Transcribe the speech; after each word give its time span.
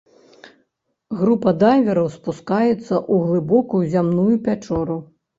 Група 1.17 1.51
дайвераў 1.63 2.07
спускаецца 2.13 2.71
ў 2.75 3.15
глыбокую 3.25 3.83
зямную 3.97 4.33
пячору. 4.49 4.97